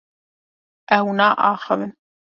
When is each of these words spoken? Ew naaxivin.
Ew 0.97 1.07
naaxivin. 1.17 1.91